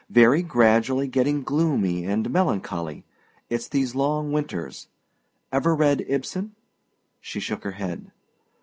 Very 0.09 0.41
gradually 0.41 1.07
getting 1.07 1.43
gloomy 1.43 2.05
and 2.05 2.27
melancholy. 2.31 3.05
It's 3.51 3.67
these 3.67 3.93
long 3.93 4.31
winters. 4.31 4.87
Ever 5.51 5.75
read 5.75 6.03
Ibsen?" 6.07 6.55
She 7.19 7.39
shook 7.39 7.63
her 7.63 7.73
head. 7.73 8.09